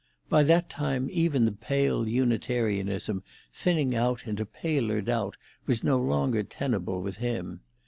[0.29, 3.21] By that time even the pale Unitarianism
[3.53, 7.61] thinning out into paler doubt was no longer tenable with him.